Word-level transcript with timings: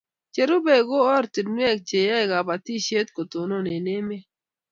Che 0.33 0.41
rubei 0.49 0.83
ko 0.87 0.97
oratinwek 1.13 1.77
che 1.87 1.99
yae 2.09 2.29
kabatishet 2.31 3.07
ko 3.15 3.21
tonon 3.31 3.65
eng' 3.75 3.91
emet 3.97 4.25